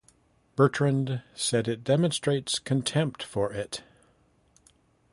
Bertrand 0.55 1.21
said 1.35 1.67
it 1.67 1.83
"demonstrates 1.83 2.57
contempt 2.57 3.21
for 3.21 3.53
it". 3.53 3.83